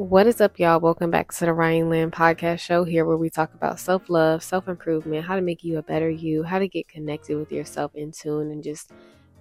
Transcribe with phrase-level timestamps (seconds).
[0.00, 0.80] What is up, y'all?
[0.80, 4.42] Welcome back to the Ryan Lynn podcast show here where we talk about self love,
[4.42, 7.94] self improvement, how to make you a better you, how to get connected with yourself
[7.94, 8.92] in tune, and just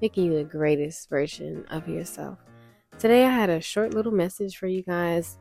[0.01, 2.39] making you the greatest version of yourself.
[2.97, 5.37] Today, I had a short little message for you guys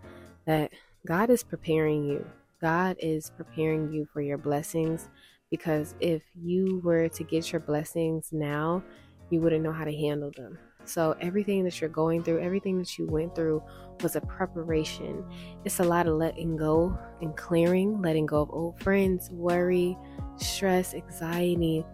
[0.47, 0.71] that
[1.05, 2.25] God is preparing you.
[2.61, 5.09] God is preparing you for your blessings
[5.51, 8.85] because if you were to get your blessings now,
[9.31, 10.61] you wouldn't know how to handle them.
[10.89, 13.63] So, everything that you're going through, everything that you went through
[14.03, 15.25] was a preparation.
[15.65, 19.99] It's a lot of letting go and clearing, letting go of old friends, worry,
[20.37, 21.85] stress, anxiety,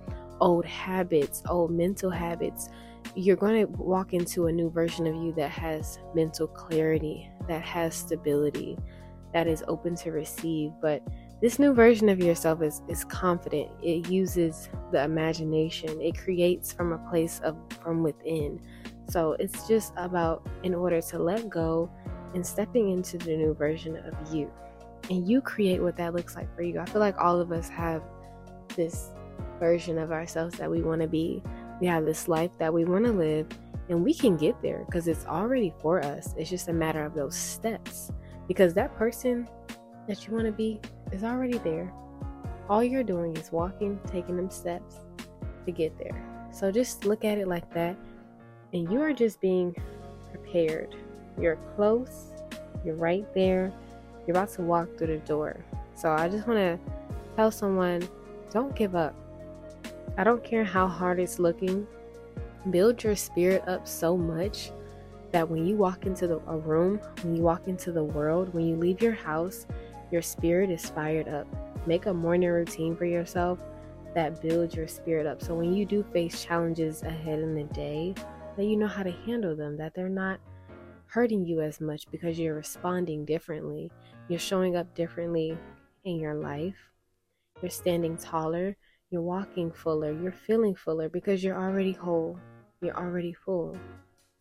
[0.41, 2.69] old habits, old mental habits.
[3.14, 7.62] You're going to walk into a new version of you that has mental clarity, that
[7.62, 8.78] has stability,
[9.33, 10.70] that is open to receive.
[10.80, 11.02] But
[11.41, 13.70] this new version of yourself is, is confident.
[13.83, 16.00] It uses the imagination.
[16.00, 18.61] It creates from a place of from within.
[19.08, 21.90] So it's just about in order to let go
[22.34, 24.50] and stepping into the new version of you.
[25.10, 26.80] And you create what that looks like for you.
[26.80, 28.02] I feel like all of us have
[28.74, 29.11] this
[29.61, 31.42] version of ourselves that we want to be.
[31.80, 33.46] We have this life that we want to live,
[33.88, 36.34] and we can get there because it's already for us.
[36.39, 38.11] It's just a matter of those steps.
[38.48, 39.48] Because that person
[40.08, 40.80] that you want to be
[41.12, 41.92] is already there.
[42.68, 44.96] All you're doing is walking, taking them steps
[45.66, 46.48] to get there.
[46.52, 47.96] So just look at it like that
[48.75, 49.75] and you are just being
[50.30, 50.94] prepared.
[51.41, 52.33] You're close,
[52.84, 53.72] you're right there,
[54.27, 55.64] you're about to walk through the door.
[55.94, 56.78] So I just want to
[57.36, 58.06] tell someone
[58.50, 59.14] don't give up.
[60.19, 61.86] I don't care how hard it's looking,
[62.70, 64.72] build your spirit up so much
[65.30, 68.67] that when you walk into the, a room, when you walk into the world, when
[68.67, 69.67] you leave your house,
[70.11, 71.47] your spirit is fired up.
[71.86, 73.58] Make a morning routine for yourself
[74.14, 75.42] that builds your spirit up.
[75.42, 78.14] So when you do face challenges ahead in the day,
[78.56, 80.41] that you know how to handle them, that they're not
[81.06, 83.91] hurting you as much because you're responding differently.
[84.28, 85.56] You're showing up differently
[86.05, 86.77] in your life.
[87.62, 88.77] You're standing taller.
[89.11, 90.12] You're walking fuller.
[90.12, 92.39] You're feeling fuller because you're already whole.
[92.80, 93.77] You're already full.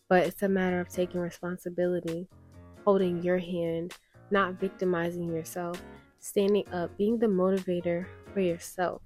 [0.09, 2.27] But it's a matter of taking responsibility,
[2.83, 3.95] holding your hand,
[4.31, 5.81] not victimizing yourself,
[6.19, 9.01] standing up, being the motivator for yourself.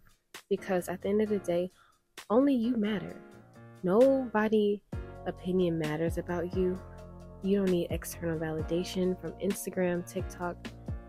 [0.50, 1.72] Because at the end of the day,
[2.30, 3.16] only you matter.
[3.84, 4.82] Nobody
[5.28, 6.80] opinion matters about you.
[7.44, 10.56] You don't need external validation from Instagram, TikTok.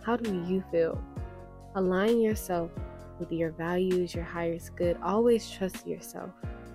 [0.03, 1.03] How do you feel?
[1.75, 2.71] Align yourself
[3.19, 4.99] with your values, your highest good.
[5.03, 6.31] Always trust yourself,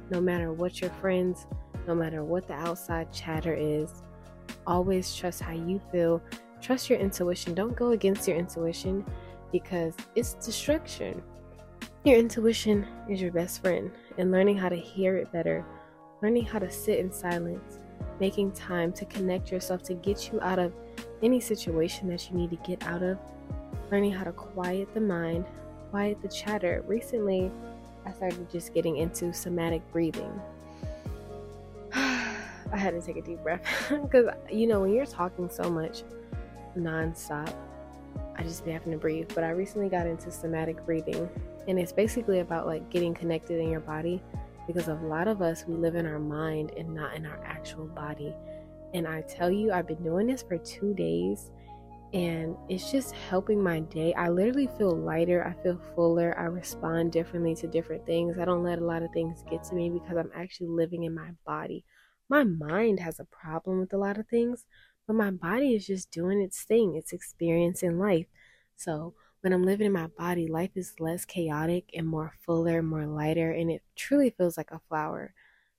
[0.09, 1.45] no matter what your friends,
[1.87, 4.01] no matter what the outside chatter is.
[4.65, 6.21] Always trust how you feel.
[6.61, 7.53] Trust your intuition.
[7.53, 9.05] Don't go against your intuition
[9.51, 11.21] because it's destruction.
[12.03, 15.65] Your intuition is your best friend, and learning how to hear it better
[16.23, 17.79] learning how to sit in silence,
[18.21, 20.71] making time to connect yourself to get you out of
[21.21, 23.17] any situation that you need to get out of,
[23.91, 25.45] learning how to quiet the mind,
[25.91, 26.81] quiet the chatter.
[26.87, 27.51] Recently,
[28.05, 30.31] I started just getting into somatic breathing.
[31.93, 36.03] I had to take a deep breath because, you know, when you're talking so much
[36.77, 37.53] nonstop,
[38.37, 39.29] I just be having to breathe.
[39.35, 41.29] But I recently got into somatic breathing,
[41.67, 44.21] and it's basically about like getting connected in your body
[44.67, 47.87] because a lot of us we live in our mind and not in our actual
[47.87, 48.33] body.
[48.93, 51.51] And i tell you i've been doing this for two days
[52.13, 54.13] and it's just helping my day.
[54.13, 58.37] I literally feel lighter i feel fuller i respond differently to different things.
[58.39, 61.15] I don't let a lot of things get to me because i'm actually living in
[61.15, 61.85] my body.
[62.29, 64.65] My mind has a problem with a lot of things
[65.07, 68.27] but my body is just doing its thing it's experiencing life.
[68.75, 73.05] So when I'm living in my body, life is less chaotic and more fuller, more
[73.05, 75.33] lighter, and it truly feels like a flower.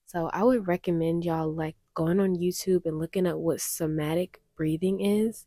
[0.05, 5.01] So I would recommend y'all like going on YouTube and looking at what somatic breathing
[5.01, 5.47] is,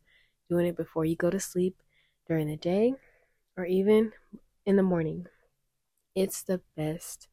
[0.50, 1.76] doing it before you go to sleep,
[2.26, 2.92] during the day,
[3.56, 4.10] or even
[4.66, 5.26] in the morning.
[6.16, 7.28] It's the best.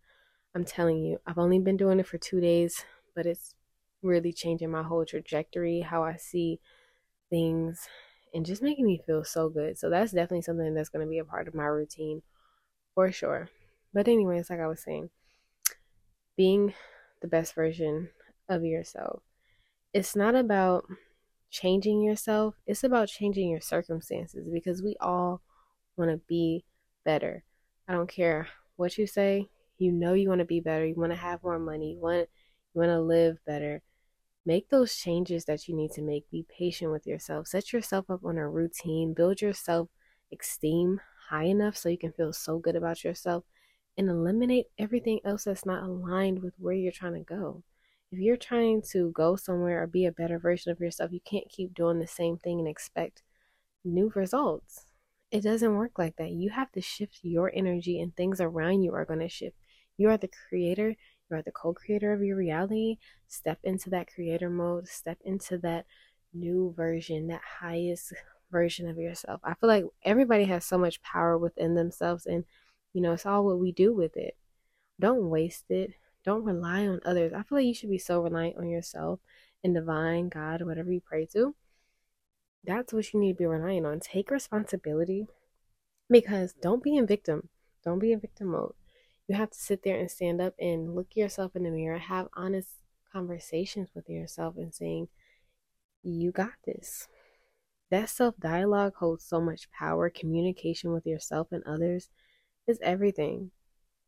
[0.54, 2.86] I'm telling you, I've only been doing it for two days,
[3.16, 3.56] but it's
[4.04, 6.60] really changing my whole trajectory, how I see
[7.32, 7.88] things,
[8.36, 9.80] and just making me feel so good.
[9.80, 12.22] So that's definitely something that's going to be a part of my routine
[12.94, 13.50] for sure.
[13.94, 15.10] But, anyways, like I was saying,
[16.36, 16.74] being
[17.22, 18.10] the best version
[18.50, 19.24] of yourself,
[19.94, 20.86] it's not about
[21.50, 25.42] changing yourself, it's about changing your circumstances because we all
[25.96, 26.66] want to be
[27.06, 27.46] better.
[27.88, 29.48] I don't care what you say,
[29.78, 32.28] you know you want to be better, you want to have more money, you want
[32.74, 33.82] you want to live better
[34.46, 36.30] make those changes that you need to make.
[36.32, 37.48] Be patient with yourself.
[37.48, 39.14] Set yourself up on a routine.
[39.14, 39.90] Build your self
[40.34, 43.44] esteem high enough so you can feel so good about yourself
[43.98, 47.64] and eliminate everything else that's not aligned with where you're trying to go.
[48.12, 51.50] if you're trying to go somewhere or be a better version of yourself, you can't
[51.50, 53.24] keep doing the same thing and expect
[53.84, 54.86] new results.
[55.32, 56.32] It doesn't work like that.
[56.32, 59.58] You have to shift your energy, and things around you are going to shift.
[59.98, 60.96] You are the creator,
[61.30, 62.98] you are the co creator of your reality.
[63.28, 65.86] Step into that creator mode, step into that
[66.34, 68.14] new version, that highest
[68.52, 69.42] version of yourself.
[69.44, 72.46] I feel like everybody has so much power within themselves, and
[72.94, 74.38] you know, it's all what we do with it.
[75.00, 75.94] Don't waste it.
[76.24, 77.34] Don't rely on others.
[77.34, 79.20] I feel like you should be so reliant on yourself
[79.64, 81.56] and divine, God, whatever you pray to.
[82.64, 84.00] That's what you need to be relying on.
[84.00, 85.28] Take responsibility
[86.10, 87.50] because don't be in victim.
[87.84, 88.74] Don't be in victim mode.
[89.28, 92.28] You have to sit there and stand up and look yourself in the mirror, have
[92.36, 92.70] honest
[93.12, 95.08] conversations with yourself and saying,
[96.04, 97.08] You got this.
[97.92, 100.10] That self dialogue holds so much power.
[100.10, 102.10] Communication with yourself and others
[102.68, 103.52] is everything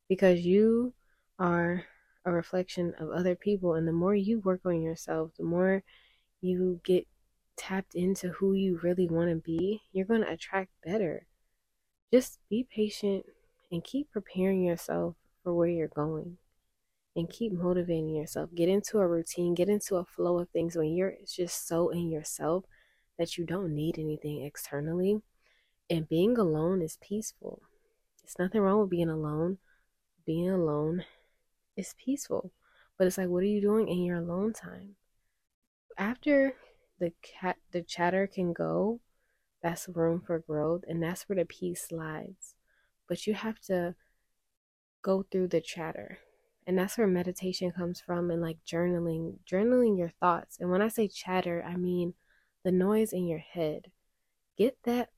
[0.10, 0.94] because you
[1.40, 1.86] are
[2.26, 3.76] a reflection of other people.
[3.76, 5.84] And the more you work on yourself, the more
[6.42, 7.08] you get
[7.56, 11.26] tapped into who you really want to be, you're going to attract better.
[12.12, 13.26] Just be patient
[13.72, 16.38] and keep preparing yourself for where you're going
[17.16, 18.52] and keep motivating yourself.
[18.54, 22.12] Get into a routine, get into a flow of things when you're just so in
[22.12, 22.66] yourself
[23.18, 25.22] that you don't need anything externally.
[25.90, 27.62] And being alone is peaceful.
[28.22, 29.58] There's nothing wrong with being alone.
[30.26, 31.06] Being alone
[31.76, 32.52] is peaceful.
[32.98, 34.96] But it's like, what are you doing in your alone time?
[35.98, 36.54] After
[37.00, 39.00] the cat the chatter can go,
[39.64, 42.54] that's room for growth and that's where the peace lies.
[43.08, 43.96] But you have to
[45.02, 46.20] go through the chatter.
[46.66, 50.58] And that's where meditation comes from and like journaling, journaling your thoughts.
[50.60, 52.14] And when I say chatter, I mean
[52.64, 53.92] the noise in your head.
[54.58, 55.10] Get that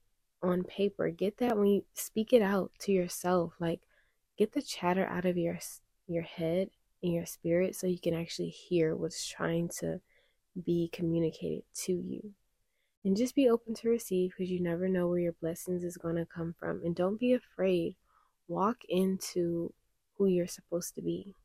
[0.43, 1.09] on paper.
[1.09, 3.53] Get that when you speak it out to yourself.
[3.59, 3.81] Like
[4.37, 5.57] get the chatter out of your
[6.07, 6.69] your head
[7.01, 10.01] and your spirit so you can actually hear what's trying to
[10.65, 12.33] be communicated to you.
[13.05, 16.17] And just be open to receive because you never know where your blessings is going
[16.17, 16.81] to come from.
[16.83, 17.95] And don't be afraid.
[18.47, 19.73] Walk into
[20.17, 21.35] who you're supposed to be.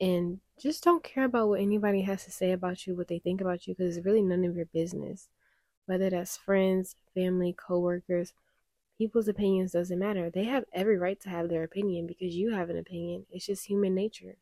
[0.00, 3.40] And just don't care about what anybody has to say about you, what they think
[3.40, 5.28] about you, because it's really none of your business.
[5.86, 8.32] Whether that's friends, family, coworkers,
[8.98, 10.30] people's opinions doesn't matter.
[10.30, 13.26] They have every right to have their opinion because you have an opinion.
[13.30, 14.36] It's just human nature.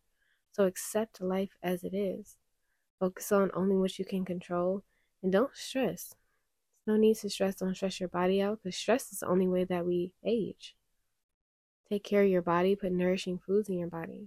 [0.52, 2.36] So accept life as it is.
[2.98, 4.82] Focus on only what you can control
[5.22, 6.14] and don't stress.
[6.90, 7.54] No need to stress.
[7.54, 10.74] Don't stress your body out because stress is the only way that we age.
[11.88, 14.26] Take care of your body, put nourishing foods in your body.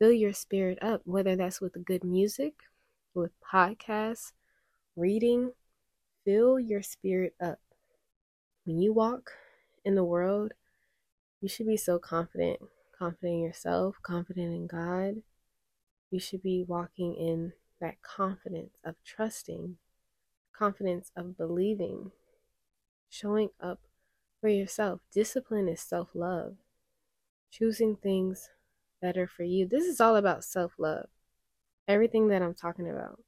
[0.00, 2.54] Fill your spirit up, whether that's with good music,
[3.14, 4.32] with podcasts,
[4.96, 5.52] reading.
[6.24, 7.60] Fill your spirit up.
[8.64, 9.30] When you walk
[9.84, 10.52] in the world,
[11.40, 12.58] you should be so confident
[12.98, 15.22] confident in yourself, confident in God.
[16.10, 19.76] You should be walking in that confidence of trusting,
[20.56, 22.12] confidence of believing,
[23.08, 23.80] showing up
[24.40, 25.00] for yourself.
[25.12, 26.56] Discipline is self love,
[27.50, 28.50] choosing things
[29.00, 29.66] better for you.
[29.66, 31.08] This is all about self love.
[31.86, 33.20] Everything that I'm talking about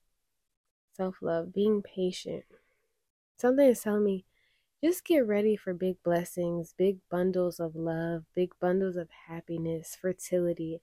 [0.95, 2.45] self love, being patient.
[3.39, 4.25] Something is telling me
[4.83, 10.81] just get ready for big blessings, big bundles of love, big bundles of happiness, fertility,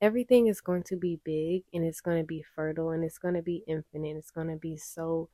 [0.00, 3.34] everything is going to be big and it's going to be fertile and it's going
[3.34, 4.16] to be infinite.
[4.16, 5.28] It's going to be so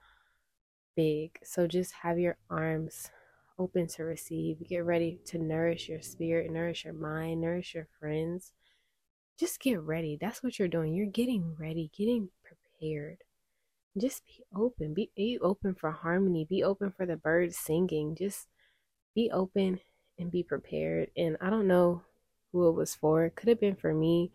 [0.95, 1.39] big.
[1.45, 3.11] So just have your arms
[3.59, 4.67] open to receive.
[4.69, 8.53] Get ready to nourish your spirit, nourish your mind, nourish your friends.
[9.39, 10.19] Just get ready.
[10.21, 10.95] That's what you're doing.
[10.95, 13.19] You're getting ready, getting prepared.
[13.99, 14.95] Just be open.
[14.95, 16.47] Be, be open for harmony.
[16.49, 18.17] Be open for the birds singing.
[18.17, 18.47] Just
[19.15, 19.81] be open
[20.19, 21.11] and be prepared.
[21.17, 22.03] And I don't know
[22.53, 23.25] who it was for.
[23.25, 24.33] It could have been for me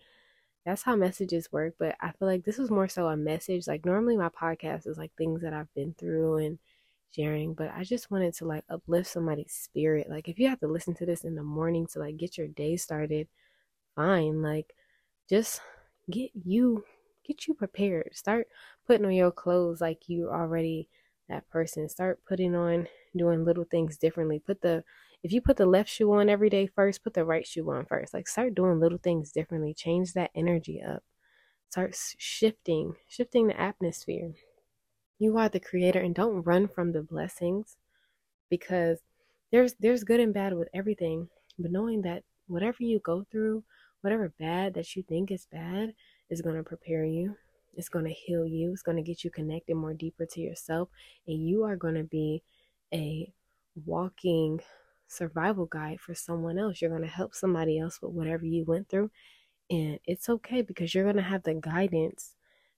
[0.67, 1.75] that's how messages work.
[1.79, 3.67] But I feel like this was more so a message.
[3.67, 6.59] Like normally my podcast is like things that I've been through and
[7.15, 10.09] sharing, but I just wanted to like uplift somebody's spirit.
[10.09, 12.49] Like if you have to listen to this in the morning to like get your
[12.49, 13.29] day started,
[13.95, 14.41] fine.
[14.41, 14.75] Like
[15.29, 15.61] just
[16.11, 16.83] get you
[17.25, 18.09] get you prepared.
[18.11, 18.49] Start
[18.85, 20.89] putting on your clothes like you already
[21.29, 21.87] that person.
[21.87, 24.39] Start putting on doing little things differently.
[24.39, 24.83] Put the
[25.23, 27.85] if you put the left shoe on every day first, put the right shoe on
[27.85, 28.13] first.
[28.13, 29.73] Like start doing little things differently.
[29.73, 31.03] Change that energy up.
[31.69, 34.33] Start shifting, shifting the atmosphere.
[35.19, 37.77] You are the creator and don't run from the blessings
[38.49, 38.99] because
[39.51, 41.29] there's there's good and bad with everything.
[41.57, 43.63] But knowing that whatever you go through,
[44.01, 45.93] whatever bad that you think is bad
[46.29, 47.35] is going to prepare you.
[47.75, 48.71] It's going to heal you.
[48.71, 50.89] It's going to get you connected more deeper to yourself
[51.27, 52.43] and you are going to be
[52.93, 53.31] a
[53.85, 54.59] walking
[55.07, 56.81] survival guide for someone else.
[56.81, 59.11] You're going to help somebody else with whatever you went through.
[59.69, 62.35] And it's okay because you're going to have the guidance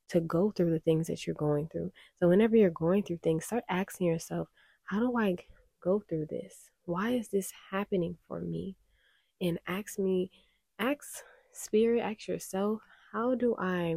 [0.09, 1.91] to go through the things that you're going through.
[2.19, 4.47] So whenever you're going through things, start asking yourself,
[4.85, 5.35] how do I
[5.83, 6.71] go through this?
[6.85, 8.75] Why is this happening for me?
[9.39, 10.31] And ask me,
[10.79, 12.81] ask spirit, ask yourself,
[13.11, 13.95] how do I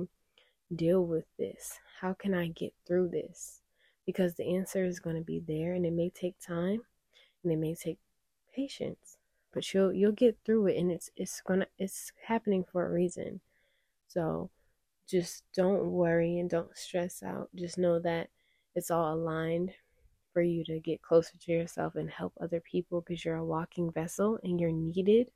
[0.75, 1.79] deal with this?
[2.01, 3.61] How can I get through this?
[4.05, 6.83] Because the answer is going to be there and it may take time
[7.43, 7.99] and it may take
[8.53, 9.17] patience,
[9.53, 13.41] but you'll you'll get through it and it's it's to it's happening for a reason.
[14.09, 14.51] So
[15.09, 17.49] just don't worry and don't stress out.
[17.55, 18.29] Just know that
[18.75, 19.73] it's all aligned
[20.33, 23.91] for you to get closer to yourself and help other people because you're a walking
[23.93, 25.31] vessel and you're needed.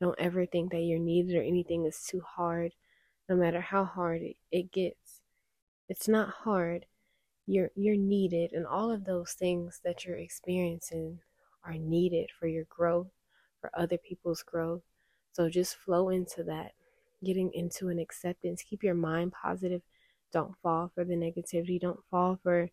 [0.00, 2.72] Don't ever think that you're needed or anything is too hard,
[3.28, 5.20] no matter how hard it gets.
[5.88, 6.86] It's not hard.
[7.46, 11.18] You're you're needed and all of those things that you're experiencing
[11.64, 13.08] are needed for your growth,
[13.60, 14.82] for other people's growth.
[15.32, 16.72] So just flow into that
[17.24, 18.62] getting into an acceptance.
[18.62, 19.82] Keep your mind positive.
[20.32, 21.80] Don't fall for the negativity.
[21.80, 22.70] Don't fall for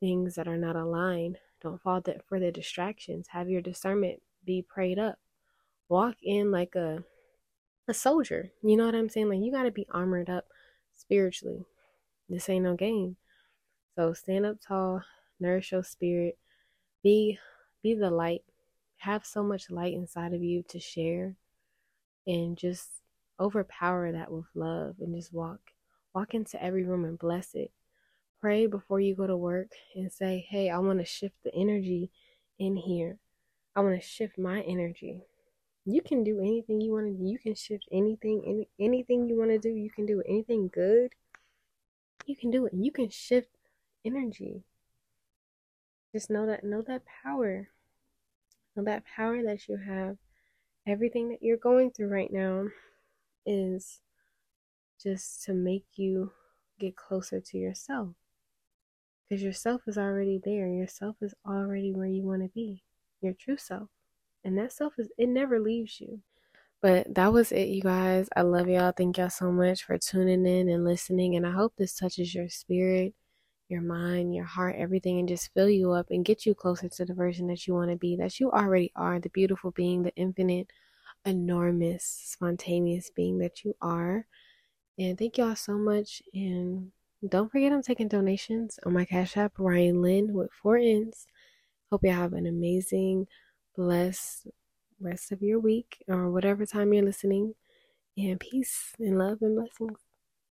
[0.00, 1.38] things that are not aligned.
[1.60, 3.28] Don't fall for the distractions.
[3.28, 5.18] Have your discernment be prayed up.
[5.88, 7.04] Walk in like a
[7.86, 8.50] a soldier.
[8.62, 9.28] You know what I'm saying?
[9.28, 10.46] Like you got to be armored up
[10.94, 11.66] spiritually.
[12.28, 13.16] This ain't no game.
[13.94, 15.02] So stand up tall,
[15.38, 16.38] nourish your spirit,
[17.02, 17.38] be
[17.84, 18.42] be the light.
[18.96, 21.36] Have so much light inside of you to share
[22.26, 22.88] and just
[23.38, 25.60] overpower that with love and just walk
[26.14, 27.70] walk into every room and bless it.
[28.40, 32.10] Pray before you go to work and say hey i want to shift the energy
[32.58, 33.18] in here.
[33.76, 35.20] I want to shift my energy.
[35.84, 37.28] You can do anything you want to do.
[37.28, 39.68] You can shift anything any, anything you want to do.
[39.68, 41.12] You can do anything good.
[42.24, 42.72] You can do it.
[42.72, 43.50] You can shift
[44.06, 44.62] energy.
[46.14, 47.68] Just know that know that power
[48.82, 50.16] that power that you have
[50.86, 52.66] everything that you're going through right now
[53.46, 54.00] is
[55.02, 56.32] just to make you
[56.78, 58.08] get closer to yourself.
[59.28, 60.68] Because yourself is already there.
[60.68, 62.82] Yourself is already where you want to be.
[63.22, 63.88] Your true self.
[64.44, 66.20] And that self is, it never leaves you.
[66.82, 68.28] But that was it, you guys.
[68.36, 68.92] I love y'all.
[68.94, 71.34] Thank y'all so much for tuning in and listening.
[71.34, 73.14] And I hope this touches your spirit,
[73.68, 77.04] your mind, your heart, everything, and just fill you up and get you closer to
[77.04, 80.14] the version that you want to be, that you already are, the beautiful being, the
[80.16, 80.68] infinite
[81.24, 84.26] enormous, spontaneous being that you are.
[84.98, 86.22] And thank y'all so much.
[86.34, 86.92] And
[87.26, 91.26] don't forget, I'm taking donations on my Cash App, Ryan Lynn with four N's.
[91.90, 93.26] Hope you have an amazing,
[93.76, 94.48] blessed
[95.00, 97.54] rest of your week or whatever time you're listening.
[98.16, 100.03] And peace and love and blessings.